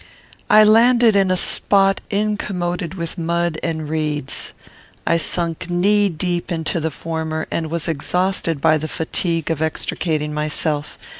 I 0.49 0.63
landed 0.63 1.15
in 1.15 1.29
a 1.29 1.37
spot 1.37 2.01
incommoded 2.09 2.95
with 2.95 3.19
mud 3.19 3.59
and 3.61 3.87
reeds. 3.87 4.51
I 5.05 5.17
sunk 5.17 5.69
knee 5.69 6.09
deep 6.09 6.51
into 6.51 6.79
the 6.79 6.89
former, 6.89 7.47
and 7.51 7.69
was 7.69 7.87
exhausted 7.87 8.59
by 8.61 8.79
the 8.79 8.87
fatigue 8.87 9.51
of 9.51 9.61
extricating 9.61 10.33
myself. 10.33 10.97